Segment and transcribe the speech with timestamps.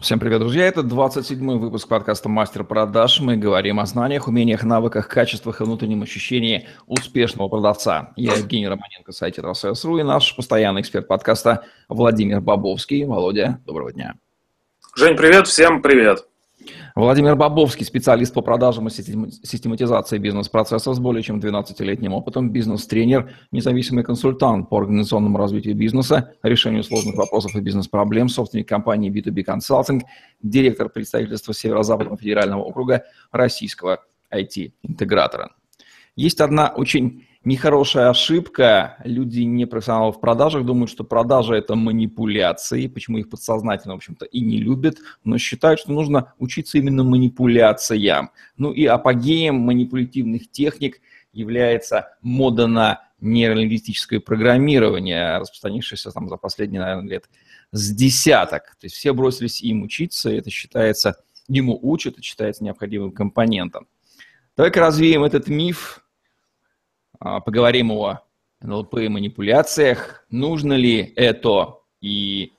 [0.00, 0.66] Всем привет, друзья!
[0.66, 3.20] Это 27-й выпуск подкаста «Мастер продаж».
[3.20, 8.14] Мы говорим о знаниях, умениях, навыках, качествах и внутреннем ощущении успешного продавца.
[8.16, 13.04] Я Евгений Романенко, сайт «Росс.ру» и наш постоянный эксперт подкаста Владимир Бобовский.
[13.04, 14.14] Володя, доброго дня!
[14.96, 15.46] Жень, привет!
[15.46, 16.29] Всем привет!
[16.94, 24.04] Владимир Бобовский, специалист по продажам и систематизации бизнес-процессов с более чем 12-летним опытом, бизнес-тренер, независимый
[24.04, 30.02] консультант по организационному развитию бизнеса, решению сложных вопросов и бизнес-проблем, собственник компании B2B Consulting,
[30.42, 35.50] директор представительства Северо-Западного федерального округа российского IT-интегратора.
[36.16, 38.96] Есть одна очень нехорошая ошибка.
[39.04, 44.26] Люди, не профессионалы в продажах, думают, что продажа– это манипуляции, почему их подсознательно, в общем-то,
[44.26, 48.30] и не любят, но считают, что нужно учиться именно манипуляциям.
[48.56, 51.00] Ну и апогеем манипулятивных техник
[51.32, 57.28] является мода на нейролингвистическое программирование, распространившееся там за последние, наверное, лет
[57.72, 58.76] с десяток.
[58.80, 61.16] То есть все бросились им учиться, и это считается,
[61.48, 63.86] ему учат, это считается необходимым компонентом.
[64.56, 66.04] Давай-ка развеем этот миф,
[67.20, 68.22] поговорим о
[68.60, 70.24] НЛП и манипуляциях.
[70.30, 72.52] Нужно ли это и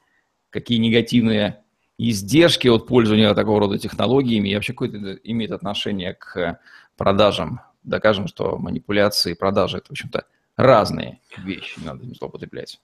[0.49, 1.63] какие негативные
[1.97, 6.59] издержки от пользования такого рода технологиями и вообще какое-то имеет отношение к
[6.97, 7.61] продажам.
[7.83, 12.79] Докажем, что манипуляции и продажи– это, в общем-то, разные вещи, не надо им злоупотреблять.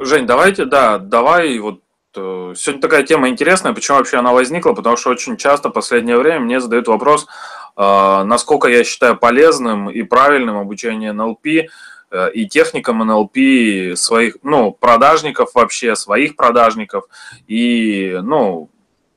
[0.00, 1.82] Жень, давайте, да, давай вот
[2.16, 6.18] э, Сегодня такая тема интересная, почему вообще она возникла, потому что очень часто в последнее
[6.18, 12.46] время мне задают вопрос, а, насколько я считаю полезным и правильным обучение НЛП э, и
[12.46, 17.06] техникам НЛП своих, ну, продажников вообще, своих продажников
[17.48, 18.70] и, ну,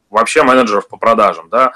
[0.10, 1.74] вообще менеджеров по продажам, да.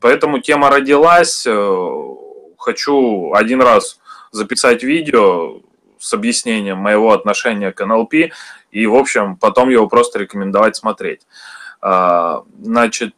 [0.00, 1.46] Поэтому тема родилась.
[1.46, 2.14] Э,
[2.58, 4.00] хочу один раз
[4.32, 5.60] записать видео
[5.98, 8.14] с объяснением моего отношения к НЛП
[8.70, 11.26] и, в общем, потом его просто рекомендовать смотреть.
[11.80, 13.14] А, значит,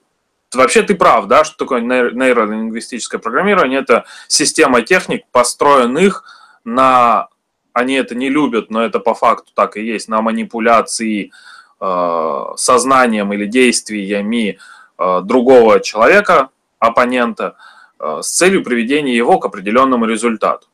[0.55, 3.80] Вообще ты прав, да, что такое нейролингвистическое программирование?
[3.80, 6.24] Это система техник, построенных
[6.64, 7.29] на,
[7.73, 11.33] они это не любят, но это по факту так и есть, на манипуляции
[11.80, 14.58] э, сознанием или действиями
[14.98, 17.56] э, другого человека, оппонента,
[17.98, 20.68] э, с целью приведения его к определенному результату.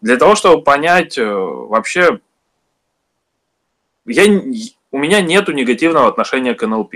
[0.00, 2.20] Для того, чтобы понять э, вообще,
[4.06, 4.24] я,
[4.92, 6.94] у меня нету негативного отношения к НЛП.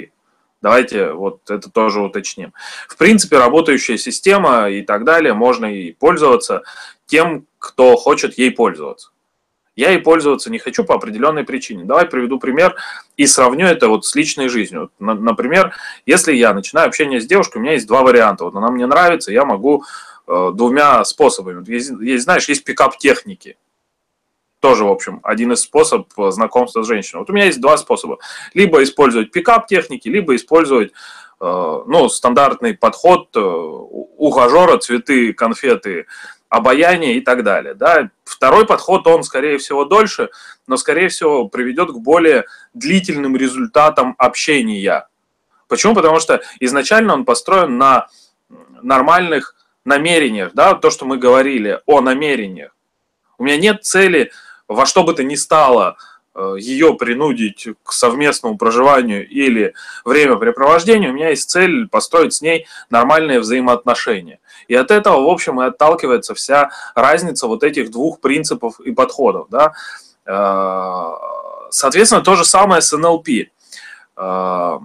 [0.63, 2.53] Давайте вот это тоже уточним.
[2.89, 6.63] В принципе, работающая система и так далее, можно и пользоваться
[7.07, 9.11] тем, кто хочет ей пользоваться.
[9.77, 11.85] Я ей пользоваться не хочу по определенной причине.
[11.85, 12.75] Давай приведу пример
[13.17, 14.91] и сравню это вот с личной жизнью.
[14.99, 18.45] Например, если я начинаю общение с девушкой, у меня есть два варианта.
[18.45, 19.85] Вот она мне нравится, я могу
[20.27, 21.65] э, двумя способами.
[21.71, 23.57] Есть, есть, знаешь, есть пикап техники
[24.61, 27.21] тоже, в общем, один из способов знакомства с женщиной.
[27.21, 28.19] Вот у меня есть два способа.
[28.55, 30.93] Либо использовать пикап техники, либо использовать
[31.41, 36.07] э, ну, стандартный подход э, ухажера, цветы, конфеты,
[36.51, 37.75] обаяние и так далее.
[37.75, 38.11] Да?
[38.25, 40.29] Второй подход, он, скорее всего, дольше,
[40.67, 42.45] но, скорее всего, приведет к более
[42.75, 45.09] длительным результатам общения.
[45.69, 45.95] Почему?
[45.95, 48.09] Потому что изначально он построен на
[48.83, 49.55] нормальных
[49.85, 52.77] намерениях, да, то, что мы говорили о намерениях.
[53.39, 54.33] У меня нет цели
[54.71, 55.97] во что бы то ни стало
[56.35, 62.67] э, ее принудить к совместному проживанию или времяпрепровождению, у меня есть цель построить с ней
[62.89, 64.39] нормальные взаимоотношения.
[64.69, 69.49] И от этого, в общем, и отталкивается вся разница вот этих двух принципов и подходов.
[69.51, 69.73] Да?
[70.25, 71.17] Э,
[71.71, 73.29] соответственно, то же самое с НЛП.
[74.17, 74.79] Э,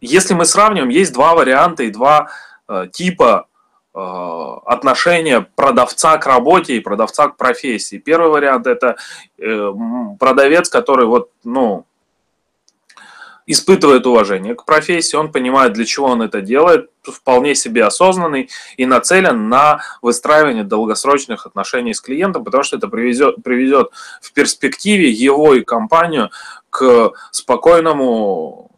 [0.00, 2.30] если мы сравним, есть два варианта и два
[2.92, 3.47] типа
[4.66, 7.96] отношение продавца к работе и продавца к профессии.
[7.96, 8.96] Первый вариант это
[9.38, 9.72] э,
[10.18, 11.84] продавец, который вот, ну,
[13.46, 18.84] испытывает уважение к профессии, он понимает, для чего он это делает, вполне себе осознанный и
[18.84, 25.54] нацелен на выстраивание долгосрочных отношений с клиентом, потому что это приведет, приведет в перспективе его
[25.54, 26.30] и компанию
[26.68, 28.70] к спокойному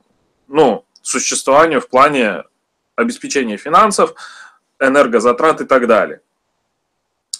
[0.47, 2.45] ну, существованию в плане
[2.95, 4.15] обеспечения финансов,
[4.81, 6.21] энергозатрат и так далее.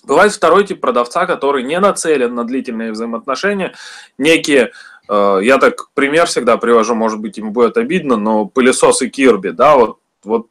[0.03, 3.75] Бывает второй тип продавца, который не нацелен на длительные взаимоотношения,
[4.17, 4.73] некие,
[5.09, 9.77] э, я так пример всегда привожу, может быть, ему будет обидно, но пылесосы Кирби, да,
[9.77, 10.47] вот, вот,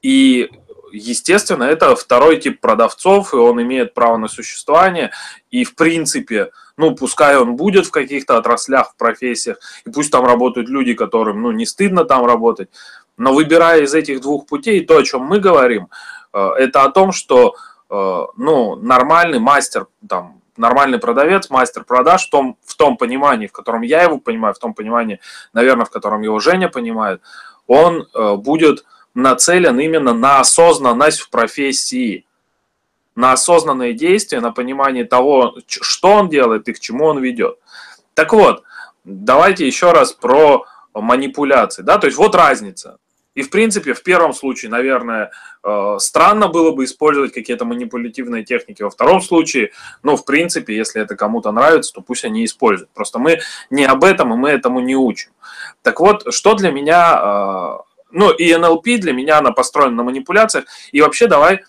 [0.00, 0.50] и
[0.92, 5.10] естественно, это второй тип продавцов, и он имеет право на существование,
[5.50, 10.24] и в принципе, ну, пускай он будет в каких-то отраслях, в профессиях, и пусть там
[10.24, 12.70] работают люди, которым, ну, не стыдно там работать,
[13.20, 15.88] но выбирая из этих двух путей, то, о чем мы говорим,
[16.32, 17.54] э, это о том, что
[17.90, 23.52] э, ну, нормальный мастер, там, нормальный продавец, мастер продаж в том, в том понимании, в
[23.52, 25.20] котором я его понимаю, в том понимании,
[25.52, 27.20] наверное, в котором его Женя понимает,
[27.66, 32.24] он э, будет нацелен именно на осознанность в профессии,
[33.16, 37.58] на осознанные действия, на понимание того, что он делает и к чему он ведет.
[38.14, 38.62] Так вот,
[39.04, 40.64] давайте еще раз про
[40.94, 41.82] манипуляции.
[41.82, 41.98] Да?
[41.98, 42.96] То есть вот разница.
[43.34, 45.30] И, в принципе, в первом случае, наверное,
[45.62, 48.82] э, странно было бы использовать какие-то манипулятивные техники.
[48.82, 49.70] Во втором случае,
[50.02, 52.90] ну, в принципе, если это кому-то нравится, то пусть они используют.
[52.90, 53.40] Просто мы
[53.70, 55.30] не об этом, и мы этому не учим.
[55.82, 57.78] Так вот, что для меня, э,
[58.10, 60.64] ну, и НЛП для меня, она построена на манипуляциях.
[60.90, 61.60] И вообще давай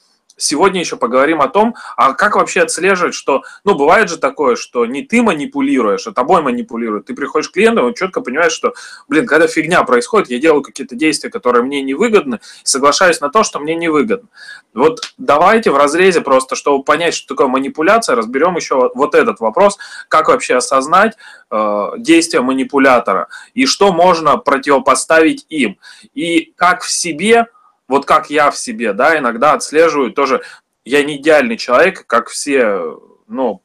[0.42, 4.86] сегодня еще поговорим о том, а как вообще отслеживать, что, ну, бывает же такое, что
[4.86, 7.06] не ты манипулируешь, а тобой манипулируют.
[7.06, 8.74] Ты приходишь к клиенту, он четко понимает, что,
[9.08, 13.60] блин, когда фигня происходит, я делаю какие-то действия, которые мне невыгодны, соглашаюсь на то, что
[13.60, 14.30] мне невыгодно.
[14.74, 19.78] Вот давайте в разрезе просто, чтобы понять, что такое манипуляция, разберем еще вот этот вопрос,
[20.08, 21.18] как вообще осознать
[21.50, 25.78] э, действия манипулятора и что можно противопоставить им.
[26.14, 27.48] И как в себе
[27.92, 30.42] вот как я в себе, да, иногда отслеживаю тоже,
[30.86, 32.98] я не идеальный человек, как все,
[33.28, 33.62] ну,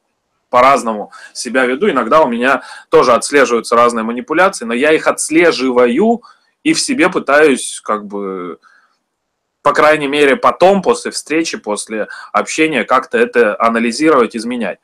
[0.49, 6.21] по-разному себя веду, иногда у меня тоже отслеживаются разные манипуляции, но я их отслеживаю
[6.63, 8.59] и в себе пытаюсь как бы
[9.61, 14.79] по крайней мере, потом, после встречи, после общения, как-то это анализировать, изменять.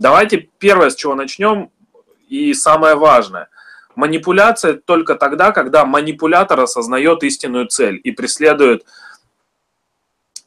[0.00, 1.70] Давайте первое, с чего начнем,
[2.28, 3.48] и самое важное.
[3.96, 8.84] Манипуляция только тогда, когда манипулятор осознает истинную цель и преследует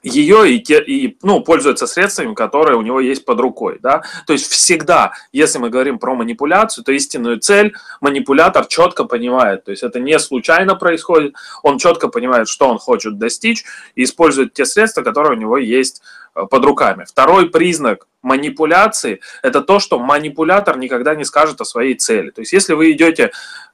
[0.03, 3.79] ее и, и ну, пользуется средствами, которые у него есть под рукой.
[3.81, 4.03] Да?
[4.25, 9.65] То есть всегда, если мы говорим про манипуляцию, то истинную цель манипулятор четко понимает.
[9.65, 13.65] То есть это не случайно происходит, он четко понимает, что он хочет достичь
[13.95, 16.01] и использует те средства, которые у него есть
[16.35, 17.05] э, под руками.
[17.07, 22.29] Второй признак манипуляции– это то, что манипулятор никогда не скажет о своей цели.
[22.29, 23.31] То есть если вы идете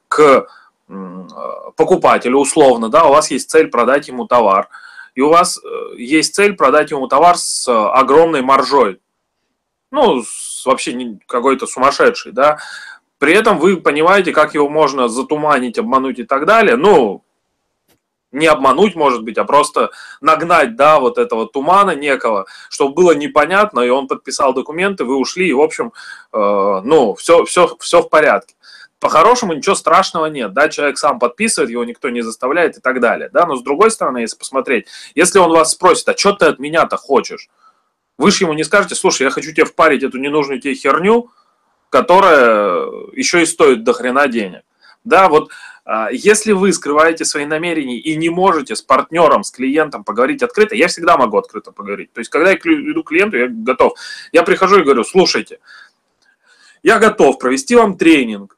[0.08, 0.48] к
[0.88, 0.94] э,
[1.76, 4.70] покупателю условно, да, у вас есть цель продать ему товар–
[5.16, 9.00] и у вас э, есть цель продать ему товар с э, огромной маржой,
[9.92, 10.24] ну,
[10.66, 12.58] вообще какой-то сумасшедший, да,
[13.20, 17.24] при этом вы понимаете, как его можно затуманить, обмануть и так далее, ну,
[18.34, 23.82] не обмануть, может быть, а просто нагнать, да, вот этого тумана некого, чтобы было непонятно,
[23.82, 25.94] и он подписал документы, вы ушли, и, в общем,
[26.34, 28.56] э, ну, все, все, все в порядке.
[29.04, 33.30] По-хорошему ничего страшного нет, да, человек сам подписывает, его никто не заставляет и так далее,
[33.34, 36.58] да, но с другой стороны, если посмотреть, если он вас спросит, а что ты от
[36.58, 37.50] меня-то хочешь,
[38.18, 41.30] вы же ему не скажете, слушай, я хочу тебе впарить эту ненужную тебе херню,
[41.90, 44.62] которая еще и стоит до хрена денег.
[45.04, 45.52] Да, вот
[45.84, 50.76] а, если вы скрываете свои намерения и не можете с партнером, с клиентом поговорить открыто,
[50.76, 52.14] я всегда могу открыто поговорить.
[52.14, 54.00] То есть, когда я иду к клиенту, я готов.
[54.32, 55.60] Я прихожу и говорю, слушайте,
[56.84, 58.58] я готов провести вам тренинг,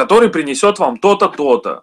[0.00, 1.82] который принесет вам то-то, то-то.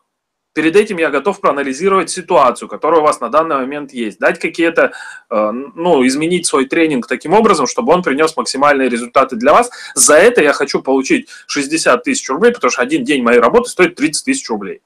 [0.53, 4.91] Перед этим я готов проанализировать ситуацию, которая у вас на данный момент есть, дать какие-то,
[5.29, 9.69] э, ну, изменить свой тренинг таким образом, чтобы он принес максимальные результаты для вас.
[9.93, 13.93] За это я хочу получить 60 тысяч рублей, потому что один день моей работы стоит
[13.93, 14.81] 30 тысяч рублей.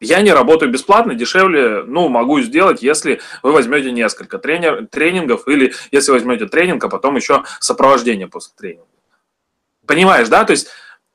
[0.00, 5.72] Я не работаю бесплатно, дешевле, ну, могу сделать, если вы возьмете несколько тренер, тренингов или
[5.92, 8.84] если возьмете тренинг, а потом еще сопровождение после тренинга.
[9.90, 10.44] Понимаешь, да?
[10.44, 10.68] То есть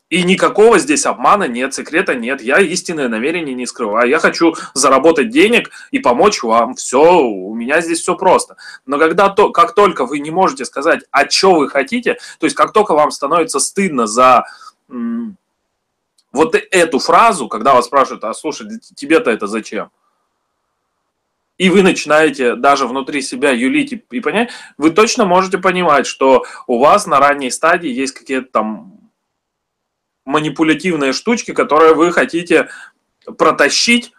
[0.10, 2.42] и никакого здесь обмана нет, секрета нет.
[2.42, 4.08] Я истинное намерение не скрываю.
[4.08, 6.76] Я хочу заработать денег и помочь вам.
[6.76, 8.56] Все, у меня здесь все просто.
[8.86, 12.56] Но когда то, как только вы не можете сказать, а что вы хотите, то есть
[12.56, 14.46] как только вам становится стыдно за
[14.90, 15.38] м,
[16.32, 19.90] вот эту фразу, когда вас спрашивают, а слушай, тебе-то это зачем?
[21.58, 26.44] и вы начинаете даже внутри себя юлить и, и понять, вы точно можете понимать, что
[26.68, 28.95] у вас на ранней стадии есть какие-то там
[30.26, 32.70] манипулятивные штучки, которые вы хотите
[33.38, 34.12] протащить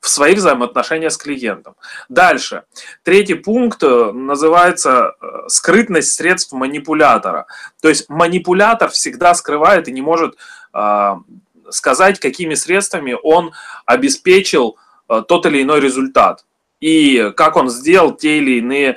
[0.00, 1.76] в своих взаимоотношениях с клиентом.
[2.08, 2.64] Дальше.
[3.02, 7.46] Третий пункт э, называется э, скрытность средств манипулятора.
[7.82, 10.36] То есть манипулятор всегда скрывает и не может
[10.72, 11.14] э,
[11.68, 13.52] сказать, какими средствами он
[13.84, 16.46] обеспечил э, тот или иной результат.
[16.80, 18.96] И как он сделал те или иные...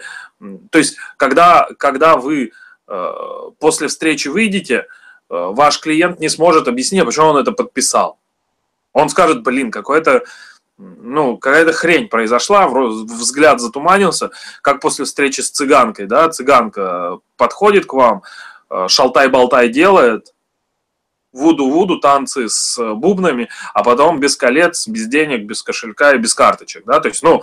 [0.71, 2.53] То есть, когда, когда вы
[2.87, 3.13] э,
[3.59, 4.87] после встречи выйдете, Э,
[5.29, 8.19] ваш клиент не сможет объяснить, почему он это подписал.
[8.93, 10.23] Он скажет, блин, какой-то
[10.77, 17.93] ну, какая-то хрень произошла, взгляд затуманился, как после встречи с цыганкой, да, цыганка подходит к
[17.93, 18.23] вам,
[18.69, 20.33] э, шалтай-болтай делает,
[21.31, 26.85] вуду-вуду, танцы с бубнами, а потом без колец, без денег, без кошелька и без карточек,
[26.85, 27.41] да, то есть, ну,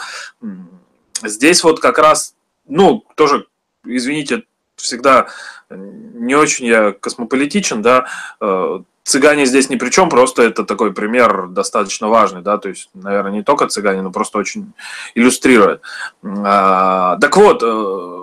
[1.23, 2.35] здесь вот как раз,
[2.67, 3.47] ну, тоже,
[3.85, 4.45] извините,
[4.83, 5.29] всегда
[5.71, 8.07] не очень я космополитичен, да,
[8.41, 12.91] э, цыгане здесь ни при чем, просто это такой пример достаточно важный, да, то есть,
[12.95, 14.73] наверное, не только цыгане, но просто очень
[15.15, 15.83] иллюстрирует.
[16.25, 18.21] А, так вот, э,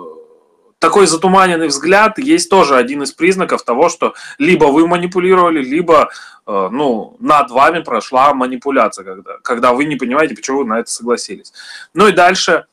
[0.78, 6.10] такой затуманенный взгляд есть тоже один из признаков того, что либо вы манипулировали, либо
[6.46, 10.90] э, ну, над вами прошла манипуляция, когда, когда вы не понимаете, почему вы на это
[10.90, 11.52] согласились.
[11.94, 12.66] Ну и дальше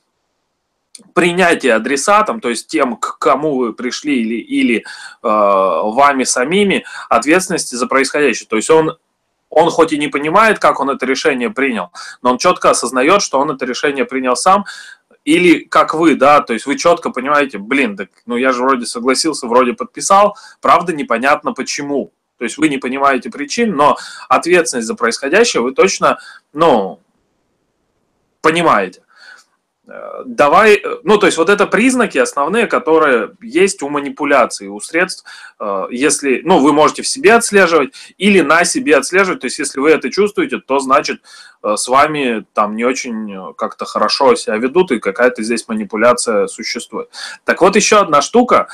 [1.14, 4.84] принятие адресатом, то есть тем, к кому вы пришли или, или э,
[5.24, 8.48] вами самими, ответственности за происходящее.
[8.48, 8.98] То есть он
[9.50, 13.40] он хоть и не понимает, как он это решение принял, но он четко осознает, что
[13.40, 14.66] он это решение принял сам,
[15.24, 18.86] или как вы, да, то есть вы четко понимаете, блин, так, ну я же вроде
[18.86, 22.12] согласился, вроде подписал, правда непонятно почему.
[22.38, 23.98] То есть вы не понимаете причин, но
[24.28, 26.20] ответственность за происходящее вы точно,
[26.52, 27.00] ну,
[28.42, 29.05] понимаете.
[29.88, 34.80] Э, давай, э, ну, то есть вот это признаки основные, которые есть у манипуляции, у
[34.80, 35.26] средств,
[35.60, 39.80] э, если, ну, вы можете в себе отслеживать или на себе отслеживать, то есть если
[39.80, 41.22] вы это чувствуете, то значит
[41.64, 47.10] с вами там не очень как-то хорошо себя ведут и какая-то здесь манипуляция существует.
[47.44, 48.68] Так вот еще одна штука,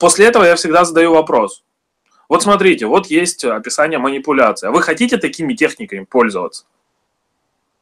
[0.00, 1.62] после этого я всегда задаю вопрос.
[2.30, 6.64] Вот смотрите, вот есть описание манипуляции, а вы хотите такими техниками пользоваться?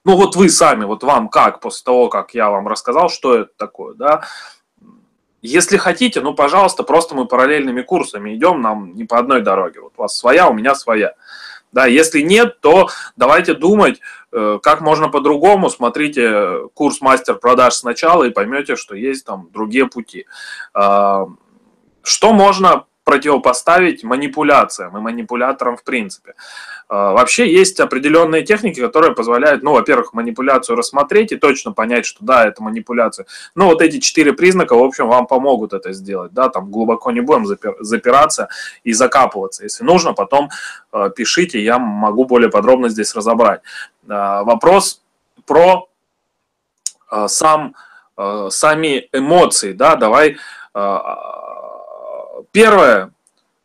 [0.04, 3.50] Ну вот вы сами, вот вам как, после того, как я вам рассказал, что это
[3.56, 4.22] такое, да,
[5.42, 9.80] если хотите, ну, пожалуйста, просто мы параллельными курсами идем, нам не по одной дороге.
[9.80, 11.14] Вот у вас своя, у меня своя.
[11.72, 14.00] Да, если нет, то давайте думать,
[14.32, 15.70] э, как можно по-другому.
[15.70, 20.26] Смотрите курс мастер продаж сначала и поймете, что есть там другие пути.
[20.74, 21.26] А,
[22.02, 26.34] что можно противопоставить манипуляциям и манипуляторам в принципе.
[26.90, 32.24] А, вообще есть определенные техники, которые позволяют, ну, во-первых, манипуляцию рассмотреть и точно понять, что
[32.24, 33.26] да, это манипуляция.
[33.54, 37.20] Ну, вот эти четыре признака, в общем, вам помогут это сделать, да, там глубоко не
[37.20, 37.46] будем
[37.78, 38.48] запираться
[38.82, 39.62] и закапываться.
[39.62, 40.50] Если нужно, потом
[40.90, 43.60] а, пишите, я могу более подробно здесь разобрать.
[44.08, 45.02] А, вопрос
[45.46, 45.88] про
[47.26, 47.74] сам,
[48.50, 50.36] сами эмоции, да, давай
[52.52, 53.12] Первое,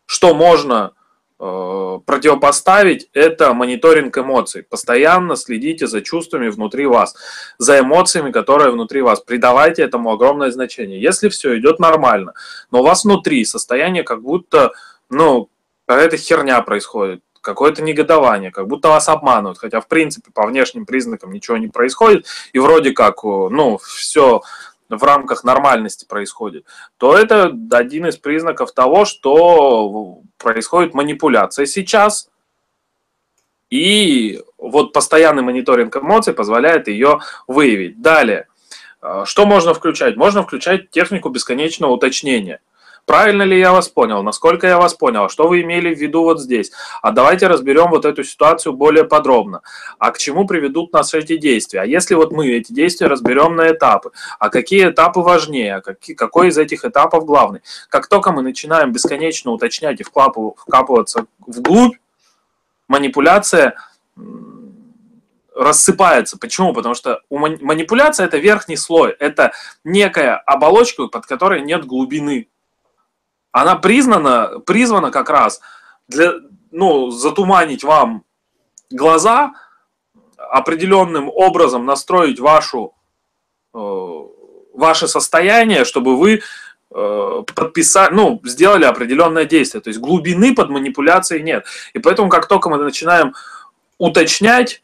[0.05, 0.94] что можно э,
[1.37, 4.63] противопоставить, это мониторинг эмоций.
[4.63, 7.15] Постоянно следите за чувствами внутри вас,
[7.57, 9.19] за эмоциями, которые внутри вас.
[9.19, 11.01] Придавайте этому огромное значение.
[11.01, 12.33] Если все идет нормально,
[12.71, 14.71] но у вас внутри состояние как будто,
[15.09, 15.49] ну,
[15.85, 21.31] какая-то херня происходит, какое-то негодование, как будто вас обманывают, хотя в принципе по внешним признакам
[21.31, 24.41] ничего не происходит, и вроде как, ну, все
[24.97, 26.65] в рамках нормальности происходит,
[26.97, 32.29] то это один из признаков того, что происходит манипуляция сейчас.
[33.69, 38.01] И вот постоянный мониторинг эмоций позволяет ее выявить.
[38.01, 38.47] Далее,
[39.01, 40.15] а, что можно включать?
[40.15, 42.59] Можно включать технику бесконечного уточнения–
[43.05, 44.23] Правильно ли я вас понял?
[44.23, 45.29] Насколько я вас понял?
[45.29, 46.71] Что вы имели в виду вот здесь?
[47.03, 49.61] А давайте разберем вот эту ситуацию более подробно.
[49.99, 51.81] А к чему приведут нас эти действия?
[51.81, 54.11] А если вот мы эти действия разберем на этапы?
[54.39, 55.75] А какие этапы важнее?
[55.75, 57.61] А какие, какой из этих этапов главный?
[57.89, 61.97] Как только мы начинаем бесконечно уточнять и вкапываться вглубь,
[62.87, 63.75] манипуляция
[65.55, 66.37] рассыпается.
[66.37, 66.73] Почему?
[66.73, 72.49] Потому что у манипуляция это верхний слой, это некая оболочка, под которой нет глубины
[73.55, 75.61] она признана, призвана как раз
[76.09, 76.33] для,
[76.71, 78.25] ну, затуманить вам
[78.89, 79.53] глаза,
[80.35, 82.93] определенным образом настроить вашу,
[83.73, 83.77] э,
[84.73, 86.41] ваше состояние, чтобы вы
[86.91, 89.81] э, подписали, ну, сделали определенное действие.
[89.81, 91.65] То есть глубины под манипуляцией нет.
[91.93, 93.35] И поэтому, как только мы начинаем
[93.97, 94.83] уточнять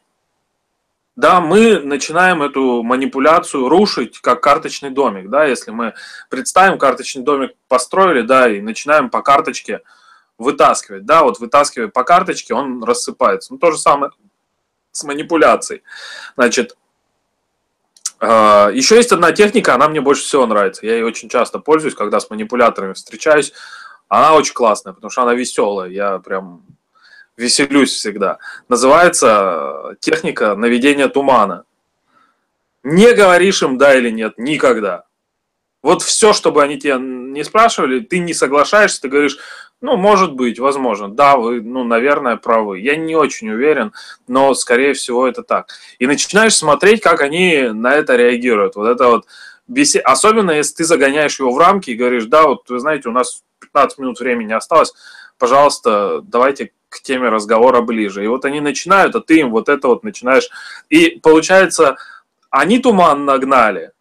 [1.22, 5.94] да, мы начинаем эту манипуляцию рушить как карточный домик, да, если мы
[6.30, 9.82] представим карточный домик построили, да, и начинаем по карточке
[10.40, 13.54] вытаскивать, да, вот вытаскивая по карточке, он рассыпается.
[13.54, 14.12] Ну, то же самое
[14.92, 15.84] с манипуляцией.
[16.36, 16.76] Значит,
[18.20, 20.88] а, еще есть одна техника, она мне больше всего нравится.
[20.88, 23.54] Я ей очень часто пользуюсь, когда с манипуляторами встречаюсь.
[24.08, 25.92] Она очень классная, потому что она веселая.
[25.92, 26.64] Я прям
[27.42, 28.38] веселюсь всегда.
[28.70, 31.66] Называется техника наведения тумана.
[32.84, 35.04] Не говоришь им да или нет никогда.
[35.82, 39.40] Вот все, чтобы они тебя не спрашивали, ты не соглашаешься, ты говоришь,
[39.82, 42.80] ну, может быть, возможно, да, вы, ну, наверное, правы.
[42.80, 43.94] Я не очень уверен,
[44.28, 45.70] но, скорее всего, это так.
[45.98, 48.76] И начинаешь смотреть, как они на это реагируют.
[48.76, 49.26] Вот это вот
[49.68, 50.04] бесед...
[50.06, 53.44] Особенно, если ты загоняешь его в рамки и говоришь, да, вот, вы знаете, у нас
[53.60, 54.94] 15 минут времени осталось,
[55.40, 58.24] пожалуйста, давайте к теме разговора ближе.
[58.24, 60.50] И вот они начинают, а ты им вот это вот начинаешь.
[60.90, 61.96] И получается,
[62.50, 63.94] они туман нагнали,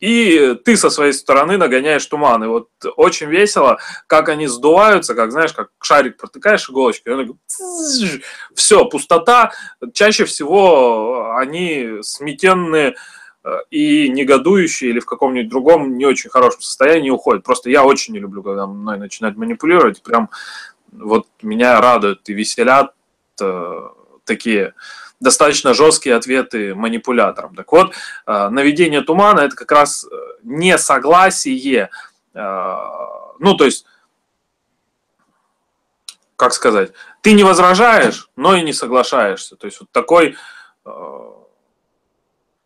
[0.00, 2.42] и ты со своей стороны нагоняешь туман.
[2.44, 7.38] И вот очень весело, как они сдуваются, как, знаешь, как шарик протыкаешь иголочкой, и он
[8.54, 9.52] все, пустота.
[9.92, 12.96] Чаще всего они сметенные
[13.70, 17.44] и негодующие или в каком-нибудь другом не очень хорошем состоянии уходят.
[17.44, 20.02] Просто я очень не люблю, когда мной начинают манипулировать.
[20.02, 20.30] Прям
[20.98, 22.94] вот меня радуют и веселят
[23.40, 23.88] э,
[24.24, 24.74] такие
[25.20, 27.54] достаточно жесткие ответы манипуляторам.
[27.54, 27.94] Так вот,
[28.26, 30.08] э, наведение тумана– это как раз э,
[30.42, 31.90] несогласие,
[32.34, 32.76] э,
[33.38, 33.86] ну, то есть,
[36.36, 39.56] как сказать, ты не возражаешь, но и не соглашаешься.
[39.56, 40.36] То есть, вот такой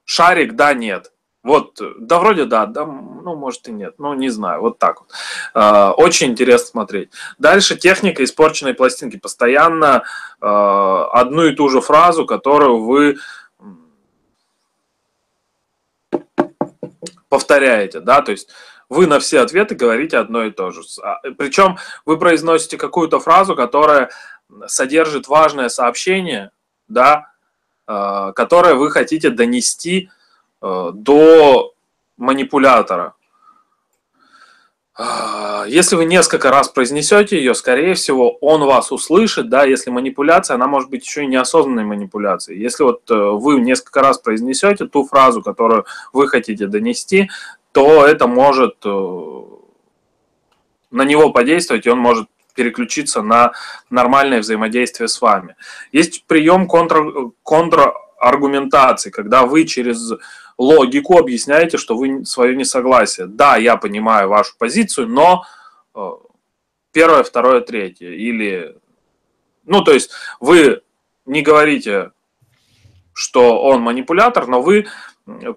[0.05, 1.13] шарик «да-нет».
[1.43, 5.11] Вот, да, вроде да, да, ну, может и нет, ну, не знаю, вот так вот.
[5.55, 7.11] Э, очень интересно смотреть.
[7.39, 9.17] Дальше техника испорченной пластинки.
[9.17, 10.03] Постоянно
[10.41, 13.17] э, одну и ту же фразу, которую вы
[17.31, 18.51] повторяете, да, то есть
[18.91, 20.83] вы на все ответы говорите одно и то же.
[21.03, 24.11] А, Причем вы произносите какую-то фразу, которая
[24.67, 26.51] содержит важное сообщение,
[26.87, 27.33] да,
[27.87, 30.11] э, которое вы хотите донести
[30.61, 31.75] до
[32.17, 33.15] манипулятора.
[35.03, 40.57] А, если вы несколько раз произнесете ее, скорее всего, он вас услышит, да, если манипуляция,
[40.57, 42.61] она может быть еще и неосознанной манипуляцией.
[42.61, 47.31] Если вот э, вы несколько раз произнесете ту фразу, которую вы хотите донести,
[47.73, 49.41] то это может э,
[50.91, 53.53] на него подействовать, и он может переключиться на
[53.89, 55.57] нормальное взаимодействие с вами.
[55.93, 60.13] Есть прием контр, контраргументации, когда вы через
[60.61, 63.27] логику объясняете, что вы свое несогласие.
[63.27, 65.45] Да, я понимаю вашу позицию, но
[65.95, 66.11] э,
[66.93, 68.11] первое, второе, третье.
[68.11, 68.77] Или,
[69.65, 70.83] ну, то есть вы
[71.25, 72.13] не говорите,
[73.15, 74.87] что он манипулятор, но вы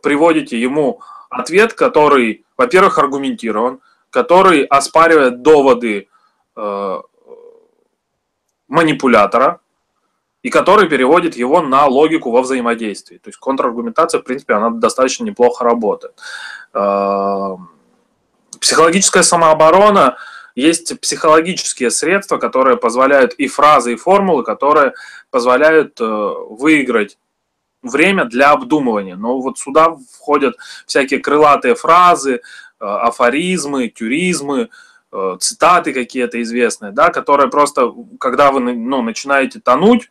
[0.01, 6.07] приводите ему ответ, который, во-первых, аргументирован, который оспаривает доводы
[6.55, 7.01] э,
[8.69, 9.59] манипулятора,
[10.43, 13.17] и который переводит его на логику во взаимодействии.
[13.17, 16.13] То есть контраргументация, в принципе, она достаточно неплохо работает.
[16.73, 17.69] Эм,
[18.59, 20.17] психологическая самооборона
[20.53, 24.93] есть психологические средства, которые позволяют и фразы, и формулы, которые
[25.31, 27.17] позволяют э, выиграть
[27.81, 29.15] время для обдумывания.
[29.15, 32.39] Но вот сюда входят всякие крылатые фразы, э,
[32.85, 34.69] афоризмы, тюризмы,
[35.13, 40.09] э, цитаты какие-то известные, да, которые просто, когда вы ну, начинаете тонуть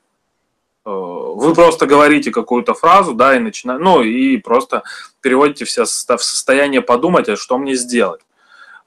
[0.84, 4.82] вы просто говорите какую-то фразу, да, и начинаете, ну, и просто
[5.20, 8.20] переводите все в состояние подумать, а что мне сделать.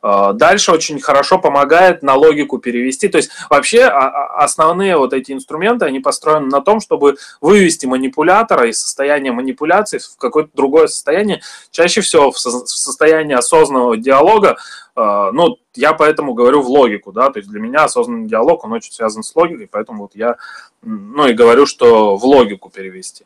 [0.05, 3.07] Э, дальше очень хорошо помогает на логику перевести.
[3.07, 7.87] То есть вообще а, а, основные вот эти инструменты, они построены на том, чтобы вывести
[7.87, 11.41] манипулятора из состояния манипуляции в какое-то другое состояние.
[11.71, 14.55] Чаще всего в состояние осознанного диалога, э,
[14.95, 18.93] ну, я поэтому говорю в логику, да, то есть для меня осознанный диалог, он очень
[18.93, 20.37] связан с логикой, поэтому вот я,
[20.81, 23.25] ну, и говорю, что в логику перевести.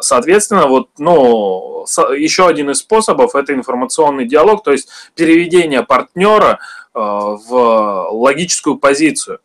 [0.00, 1.84] Соответственно, вот, ну,
[2.16, 6.58] еще один из способов– это информационный диалог, то есть переведение партнера
[6.94, 9.38] э, в логическую позицию.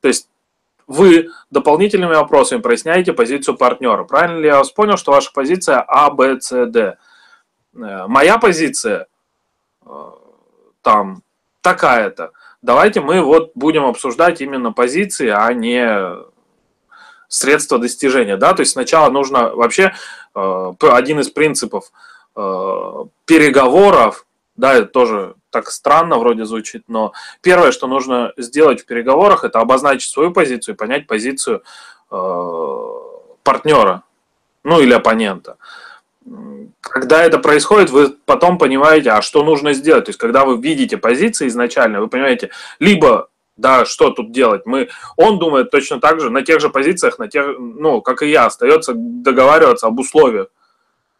[0.00, 0.28] То есть
[0.86, 4.04] вы дополнительными вопросами проясняете позицию партнера.
[4.04, 6.98] Правильно ли я вас понял, что ваша позиция А, Б, С, Д?
[7.74, 9.08] Э, моя позиция
[10.86, 11.24] там
[11.62, 12.30] такая-то.
[12.62, 15.84] Давайте мы вот будем обсуждать именно позиции, а не
[17.26, 18.36] средства достижения.
[18.36, 18.54] Да?
[18.54, 19.94] То есть сначала нужно вообще
[20.36, 21.90] э, один из принципов
[22.36, 28.86] э, переговоров, да, это тоже так странно вроде звучит, но первое, что нужно сделать в
[28.86, 31.64] переговорах, это обозначить свою позицию и понять позицию
[32.12, 32.90] э,
[33.42, 34.04] партнера,
[34.62, 35.56] ну или оппонента
[37.06, 40.06] когда это происходит, вы потом понимаете, а что нужно сделать.
[40.06, 44.66] То есть, когда вы видите позиции изначально, вы понимаете, либо да, что тут делать?
[44.66, 48.28] Мы, он думает точно так же, на тех же позициях, на тех, ну, как и
[48.28, 50.48] я, остается договариваться об условиях.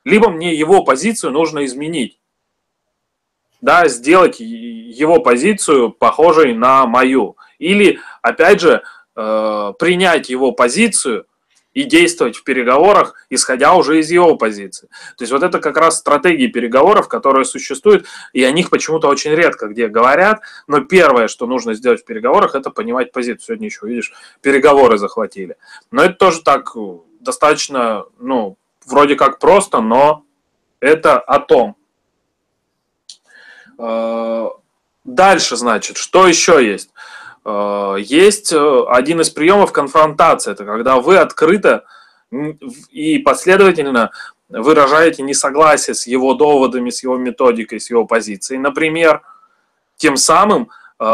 [0.05, 2.19] Либо мне его позицию нужно изменить.
[3.61, 7.37] Да, сделать его позицию похожей на мою.
[7.61, 8.83] Или, опять же,
[9.15, 11.27] э, принять его позицию–
[11.77, 14.89] и действовать в переговорах, исходя уже из его позиции.
[15.19, 19.33] То есть вот это как раз стратегии переговоров, которые существуют, и о них почему-то очень
[19.33, 23.45] редко где говорят, но первое, что нужно сделать в переговорах, это понимать позицию.
[23.45, 25.59] Сегодня еще, видишь, переговоры захватили.
[25.91, 30.25] Но это тоже так э, достаточно, ну, вроде как просто, но
[30.81, 31.77] это о том.
[33.79, 34.49] Э,
[35.05, 36.89] дальше, значит, что еще есть?
[37.47, 40.51] Э, есть э, один из приемов конфронтации.
[40.51, 41.85] Это когда вы открыто
[42.91, 44.11] и последовательно
[44.49, 49.23] выражаете несогласие с его доводами, с его методикой, с его позицией, например,
[49.97, 51.05] тем самым э,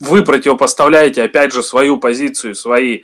[0.00, 3.02] вы противопоставляете, опять же, свою позицию, свои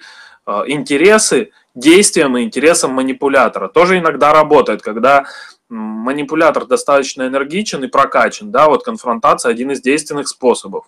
[0.67, 3.69] интересы действиям и интересам манипулятора.
[3.69, 5.27] Тоже иногда работает, когда
[5.69, 10.87] манипулятор достаточно энергичен и прокачан, да, вот конфронтация один из действенных способов.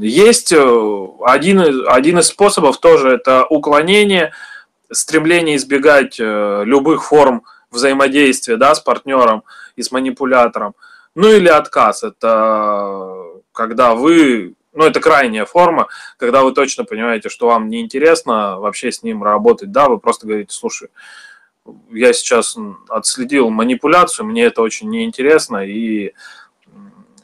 [0.00, 4.32] Есть э, один, один из способов тоже это уклонение,
[4.90, 9.44] стремление избегать э, любых форм взаимодействия да, с партнером
[9.76, 10.74] и с манипулятором.
[11.14, 13.14] Ну или отказ, это
[13.52, 19.02] когда вы, ну это крайняя форма, когда вы точно понимаете, что вам неинтересно вообще с
[19.02, 20.88] ним работать, да, вы просто говорите, слушай,
[21.90, 22.56] я сейчас
[22.88, 26.12] отследил манипуляцию, мне это очень неинтересно, и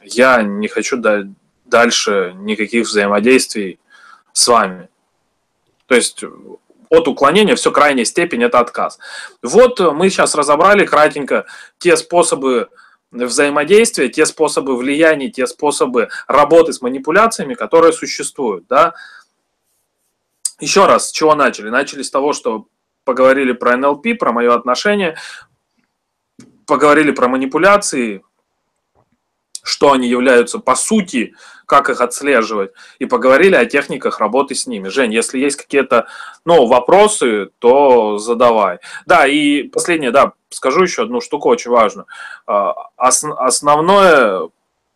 [0.03, 0.97] я не хочу
[1.65, 3.79] дальше никаких взаимодействий
[4.33, 4.89] с вами.
[5.87, 6.23] То есть
[6.89, 8.99] от уклонения все крайняя степень это отказ.
[9.41, 11.45] Вот мы сейчас разобрали кратенько
[11.77, 12.69] те способы
[13.11, 18.67] взаимодействия, те способы влияния, те способы работы с манипуляциями, которые существуют.
[18.67, 18.93] Да?
[20.59, 21.69] Еще раз, с чего начали?
[21.69, 22.67] Начали с того, что
[23.11, 25.17] поговорили про НЛП, про мое отношение,
[26.65, 28.23] поговорили про манипуляции,
[29.63, 34.87] что они являются по сути, как их отслеживать, и поговорили о техниках работы с ними.
[34.87, 36.07] Жень, если есть какие-то
[36.45, 38.79] ну, вопросы, то задавай.
[39.05, 42.07] Да, и последнее, да, скажу еще одну штуку очень важную.
[42.47, 44.49] А, основное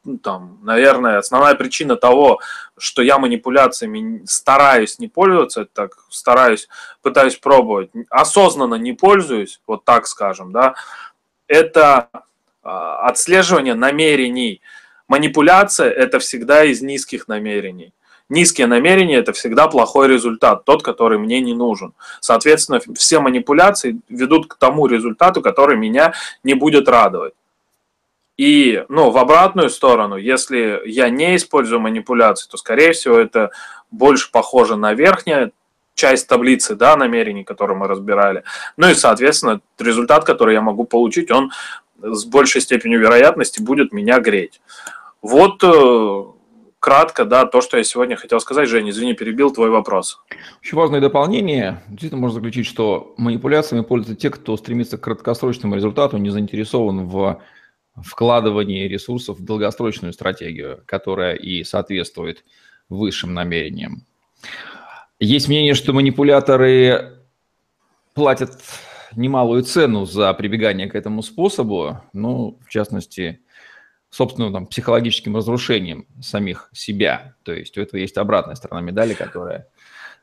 [0.05, 2.39] ну, там, наверное, основная причина того,
[2.77, 6.67] что я манипуляциями стараюсь не пользоваться, так стараюсь,
[7.01, 10.75] пытаюсь пробовать, осознанно не пользуюсь, вот так скажем, да,
[11.47, 12.09] это
[12.63, 14.61] а, отслеживание намерений.
[15.07, 17.91] Манипуляция– это всегда из низких намерений.
[18.29, 21.93] Низкие намерения– это всегда плохой результат, тот, который мне не нужен.
[22.21, 26.13] Соответственно, все манипуляции ведут к тому результату, который меня
[26.43, 27.33] не будет радовать.
[28.37, 33.51] И, ну, в обратную сторону, если я не использую манипуляции, то, скорее всего, это
[33.91, 35.51] больше похоже на верхнюю
[35.93, 38.43] часть таблицы, да, намерений, которые мы разбирали.
[38.75, 41.51] Ну и, соответственно, результат, который я могу получить, он
[42.01, 44.61] с большей степенью вероятности будет меня греть.
[45.21, 46.23] Вот э,
[46.79, 48.69] кратко, да, то, что я сегодня хотел сказать.
[48.69, 50.19] Женя, извини, перебил твой вопрос.
[50.61, 51.81] Очень важное дополнение.
[51.87, 57.41] Действительно, можно заключить, что манипуляциями пользуются те, кто стремится к краткосрочному результату, не заинтересован в
[57.95, 62.43] вкладывание ресурсов в долгосрочную стратегию, которая и соответствует
[62.89, 64.05] высшим намерениям.
[65.19, 67.19] Есть мнение, что манипуляторы
[68.13, 68.51] платят
[69.15, 73.39] немалую цену за прибегание к этому способу, ну, в частности,
[74.09, 77.35] собственным там, психологическим разрушением самих себя.
[77.43, 79.67] То есть у этого есть обратная сторона медали, которая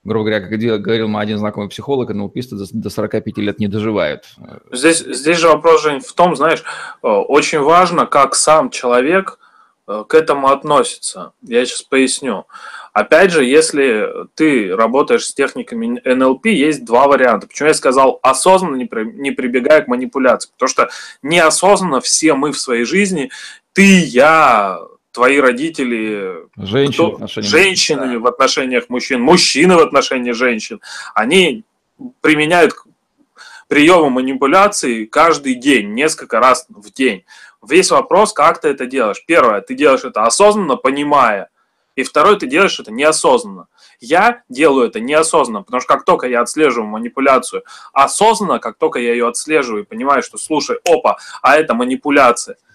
[0.05, 4.25] грубо говоря, как говорил мой один знакомый психолог, НЛПисты до 45 лет не доживают.
[4.71, 6.63] Здесь, здесь же вопрос, Жень, в том, знаешь,
[7.03, 9.39] э, очень важно, как сам человек
[9.87, 11.33] э, к этому относится.
[11.43, 12.47] Я сейчас поясню.
[12.93, 17.47] Опять же, если ты работаешь с техниками НЛП, есть два варианта.
[17.47, 20.51] Почему я сказал осознанно, не прибегая к манипуляции?
[20.53, 20.91] Потому что
[21.23, 23.31] неосознанно все мы в своей жизни,
[23.73, 24.79] ты, я,
[25.13, 30.81] твои родители, женщины, кто, в, женщины в отношениях мужчин, мужчины в отношении женщин,
[31.15, 31.65] они
[32.21, 32.75] применяют
[33.69, 37.25] приемы манипуляции каждый день, несколько раз в день.
[37.67, 39.23] Весь вопрос, как ты это делаешь.
[39.27, 41.49] Первое, ты делаешь это осознанно, понимая.
[41.95, 43.69] И второе, ты делаешь это неосознанно.
[44.01, 49.13] Я делаю это неосознанно, потому что как только я отслеживаю манипуляцию осознанно, как только я
[49.13, 52.57] ее отслеживаю и понимаю, что слушай, опа, а это манипуляция–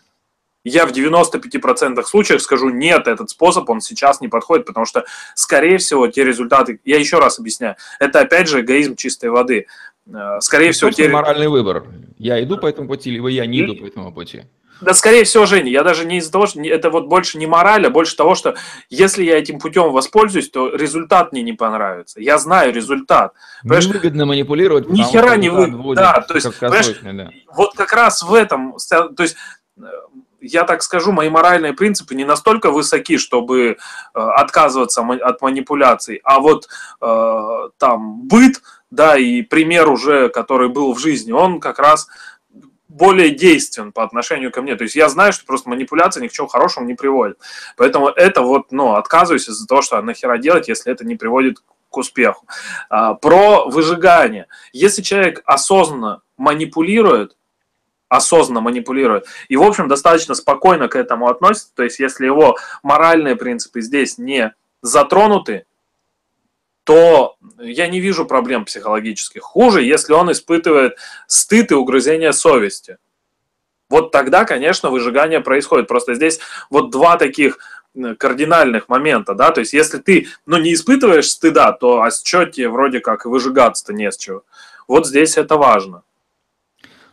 [0.68, 5.78] я в 95% случаев скажу, нет, этот способ, он сейчас не подходит, потому что, скорее
[5.78, 9.68] всего, те результаты, я еще раз объясняю, это опять же эгоизм чистой воды.
[10.14, 11.10] Э, скорее всего, те...
[11.10, 11.86] моральный выбор.
[12.18, 14.44] Я иду по этому пути, либо я не иду по этому пути.
[14.82, 17.86] Да, скорее всего, Женя, я даже не из-за того, что это вот больше не мораль,
[17.88, 18.56] а больше того, что
[18.90, 22.22] если я этим путем воспользуюсь, то результат мне не понравится.
[22.22, 23.34] Я знаю результат.
[23.64, 24.90] Невыгодно манипулировать.
[24.90, 25.96] Ни хера не выгодно.
[25.96, 27.32] Да, то есть, да.
[27.56, 29.36] вот как раз в этом, то есть
[29.78, 29.82] э,
[30.48, 33.76] я так скажу, мои моральные принципы не настолько высоки, чтобы э,
[34.14, 36.68] отказываться от манипуляций, а вот
[37.02, 42.08] э, там быт, да, и пример уже, который был в жизни, он как раз
[42.88, 44.76] более действен по отношению ко мне.
[44.76, 47.38] То есть я знаю, что просто манипуляция ни к чему хорошему не приводит.
[47.76, 51.98] Поэтому это вот, ну, отказываюсь из-за того, что нахера делать, если это не приводит к
[51.98, 52.48] успеху.
[52.90, 54.48] А, про выжигание.
[54.74, 57.36] Если человек осознанно манипулирует,
[58.10, 59.26] осознанно манипулирует.
[59.48, 61.74] И, в общем, достаточно спокойно к этому относится.
[61.76, 65.66] То есть, если его моральные принципы здесь не затронуты,
[66.84, 69.42] то я не вижу проблем психологических.
[69.42, 72.98] Хуже, если он испытывает стыд и угрызение совести.
[73.90, 75.88] Вот тогда, конечно, выжигание происходит.
[75.88, 76.40] Просто здесь
[76.70, 77.58] вот два таких
[78.18, 82.70] кардинальных момента, да, то есть если ты, ну, не испытываешь стыда, то а с тебе
[82.70, 84.44] вроде как выжигаться-то не с чего.
[84.88, 86.04] Вот здесь это важно.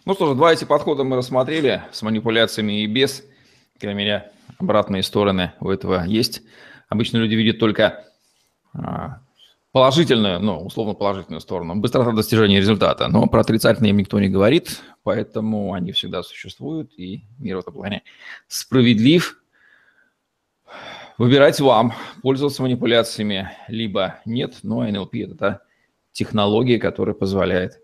[0.07, 3.25] Ну что ж, два эти подхода мы рассмотрели с манипуляциями и без.
[3.81, 6.43] Крайней мере, обратные стороны у этого есть.
[6.91, 8.05] Обычно люди видят только
[8.75, 9.21] а,
[9.73, 13.09] положительную, ну, условно положительную сторону, быстрота достижения результата.
[13.09, 17.73] Но про отрицательные им никто не говорит, поэтому они всегда существуют, и мир в этом
[17.73, 18.03] плане
[18.47, 19.41] справедлив.
[21.17, 25.63] Выбирать вам, пользоваться манипуляциями, либо нет, но NLP– это
[26.13, 27.81] технология, которая позволяет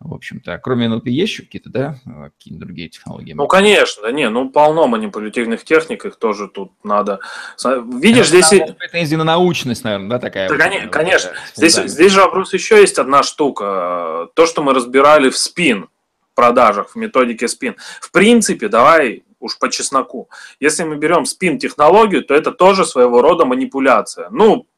[0.00, 0.58] в общем-то.
[0.58, 1.96] Кроме NLP есть еще какие-то, да,
[2.38, 3.32] какие-то другие технологии?
[3.32, 7.20] Ну, конечно, да, не, ну, полно манипулятивных техник, их тоже тут надо...
[7.64, 8.62] Видишь, это, здесь...
[8.78, 10.48] Претензия на научность, наверное, да, такая?
[10.48, 11.30] Да, вот, конечно, конечно.
[11.54, 14.28] Здесь, здесь же вопрос еще есть одна штука.
[14.34, 15.88] То, что мы разбирали в спин,
[16.34, 17.74] продажах, в методике спин.
[18.00, 20.28] В принципе, давай уж по чесноку.
[20.60, 24.28] Если мы берем спин-технологию, то это тоже своего рода манипуляция.
[24.30, 24.68] Ну,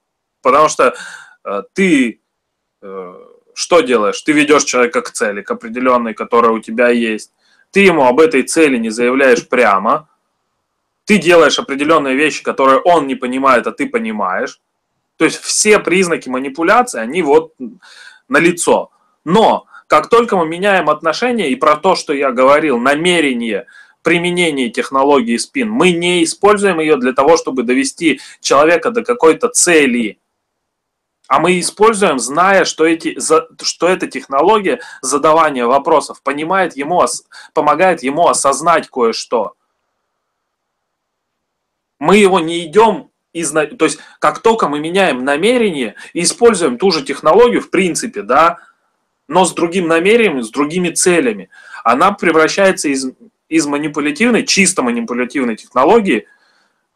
[0.42, 0.94] потому что
[1.44, 2.22] э, ты...
[2.82, 3.14] Э,
[3.60, 4.22] что делаешь?
[4.22, 7.30] Ты ведешь человека к цели, к определенной, которая у тебя есть.
[7.70, 10.08] Ты ему об этой цели не заявляешь прямо.
[11.04, 14.62] Ты делаешь определенные вещи, которые он не понимает, а ты понимаешь.
[15.18, 17.52] То есть все признаки манипуляции, они вот
[18.28, 18.92] на лицо.
[19.26, 23.66] Но как только мы меняем отношения и про то, что я говорил, намерение
[24.02, 30.18] применения технологии спин, мы не используем ее для того, чтобы довести человека до какой-то цели–
[31.30, 33.16] а мы используем, зная, что, эти,
[33.62, 37.04] что эта технология задавания вопросов понимает ему,
[37.54, 39.54] помогает ему осознать кое-что.
[42.00, 43.52] Мы его не идем из...
[43.52, 48.58] То есть, как только мы меняем намерение и используем ту же технологию, в принципе, да,
[49.28, 51.48] но с другим намерением, с другими целями,
[51.84, 53.06] она превращается из,
[53.48, 56.26] из манипулятивной, чисто манипулятивной технологии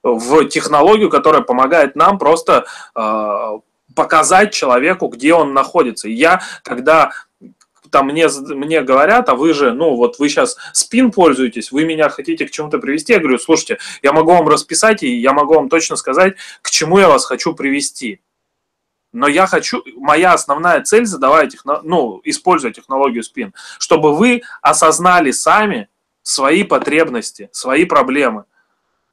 [0.02, 2.66] в технологию, которая помогает нам просто
[2.96, 3.58] э,
[3.94, 6.08] показать человеку, где он находится.
[6.08, 7.12] я, когда
[7.90, 12.08] там мне, мне говорят, а вы же, ну вот вы сейчас спин пользуетесь, вы меня
[12.08, 15.68] хотите к чему-то привести, я говорю, слушайте, я могу вам расписать, и я могу вам
[15.68, 18.20] точно сказать, к чему я вас хочу привести.
[19.12, 25.30] Но я хочу, моя основная цель, задавая техно, ну, используя технологию спин, чтобы вы осознали
[25.30, 25.88] сами
[26.22, 28.44] свои потребности, свои проблемы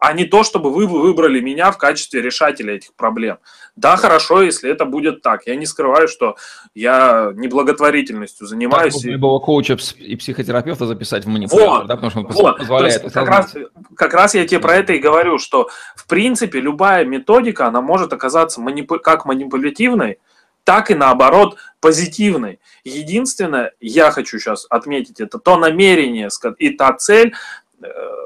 [0.01, 3.37] а не то, чтобы вы выбрали меня в качестве решателя этих проблем.
[3.75, 5.45] Да, хорошо, если это будет так.
[5.45, 6.37] Я не скрываю, что
[6.73, 8.95] я не благотворительностью занимаюсь.
[8.95, 12.57] Так, любого коуча и психотерапевта записать в манипулятор, вот, да, потому что он вот.
[12.57, 13.53] позволяет это как раз,
[13.95, 18.11] как раз я тебе про это и говорю, что в принципе любая методика, она может
[18.11, 18.97] оказаться манипу...
[18.97, 20.17] как манипулятивной,
[20.63, 22.59] так и наоборот позитивной.
[22.83, 27.33] Единственное, я хочу сейчас отметить, это то намерение и та цель,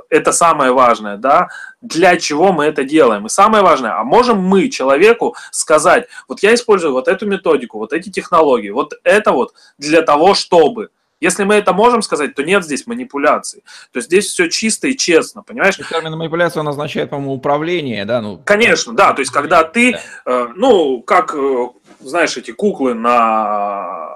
[0.09, 1.49] это самое важное, да,
[1.81, 3.25] для чего мы это делаем.
[3.25, 7.93] И самое важное, а можем мы человеку сказать, вот я использую вот эту методику, вот
[7.93, 10.89] эти технологии, вот это вот для того, чтобы.
[11.21, 13.63] Если мы это можем сказать, то нет здесь манипуляций.
[13.91, 15.77] То есть здесь все чисто и честно, понимаешь?
[15.89, 18.21] Термин манипуляция он означает, по-моему, управление, да?
[18.21, 19.13] Ну, Конечно, да.
[19.13, 19.99] То есть когда ты, да.
[20.25, 21.67] э, ну, как, э,
[22.01, 24.09] знаешь, эти куклы на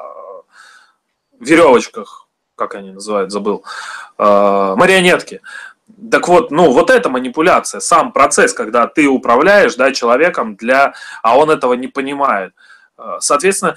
[1.39, 2.29] веревочках,
[2.60, 3.63] как они называют, забыл,
[4.19, 5.41] э, марионетки.
[6.12, 10.93] Так вот, ну, вот эта манипуляция, сам процесс, когда ты управляешь, да, человеком для,
[11.24, 12.54] а он этого не понимает.
[12.98, 13.76] Э, соответственно,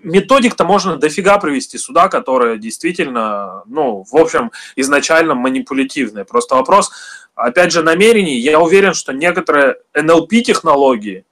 [0.00, 6.24] методик-то можно дофига привести сюда, которая действительно, ну, в общем, изначально манипулятивная.
[6.24, 6.90] Просто вопрос,
[7.34, 8.38] опять же, намерений.
[8.38, 11.24] Я уверен, что некоторые NLP-технологии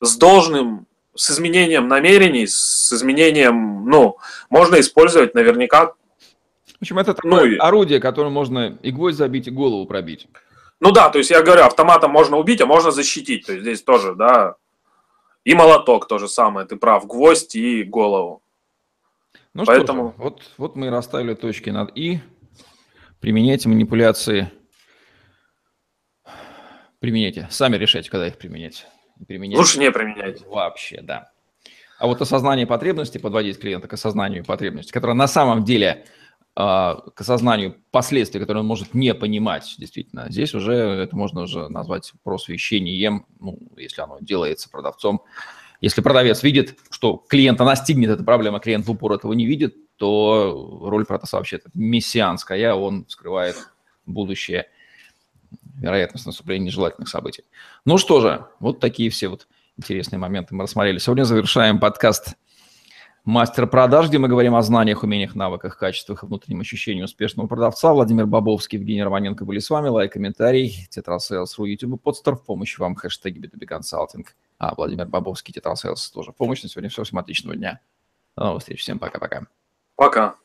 [0.00, 0.86] с должным
[1.18, 4.18] с изменением намерений, с изменением, ну,
[4.50, 5.86] можно использовать наверняка.
[5.86, 10.28] В общем, это такое ну, орудие, которое можно и гвоздь забить, и голову пробить.
[10.78, 13.46] Ну да, то есть я говорю, автоматом можно убить, а можно защитить.
[13.46, 14.54] То есть здесь тоже, да,
[15.44, 18.42] и молоток то же самое, ты прав, гвоздь и голову.
[19.54, 20.10] Ну Поэтому...
[20.10, 22.20] что ж, вот, вот мы и расставили точки над «и».
[23.18, 24.52] Применяйте манипуляции.
[27.00, 27.48] Применяйте.
[27.50, 28.86] Сами решайте, когда их применять
[29.26, 29.58] применять.
[29.58, 30.46] Лучше не применять.
[30.46, 31.30] Вообще, да.
[31.98, 36.04] А вот осознание потребностей, подводить клиента к осознанию потребностей, которое на самом деле
[36.60, 40.26] а, к осознанию последствий, которые он может не понимать, действительно.
[40.28, 45.22] Здесь уже это можно уже назвать просвещением, ну, если оно делается продавцом.
[45.80, 50.80] Если продавец видит, что клиента настигнет эта проблема, клиент в упор этого не видит, то
[50.82, 53.56] роль продавца вообще мессианская, он скрывает
[54.06, 54.66] будущее
[55.80, 57.44] вероятность наступления нежелательных событий.
[57.84, 60.98] Ну что же, вот такие все вот интересные моменты мы рассмотрели.
[60.98, 62.34] Сегодня завершаем подкаст
[63.24, 67.92] «Мастер продаж», где мы говорим о знаниях, умениях, навыках, качествах и внутреннем ощущении успешного продавца.
[67.92, 69.88] Владимир Бобовский, Евгений Романенко были с вами.
[69.88, 74.34] Лайк, комментарий, TetraSales.ru, YouTube, Podster в помощь вам, хэштеги B2B консалтинг.
[74.58, 76.62] А, Владимир Бобовский, TetraSales тоже в помощь.
[76.62, 77.04] На сегодня все.
[77.04, 77.80] Всем отличного дня.
[78.36, 78.80] До новых встреч.
[78.80, 79.46] Всем пока-пока.
[79.94, 80.36] Пока.